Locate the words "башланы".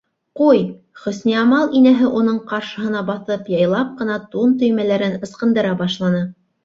5.85-6.25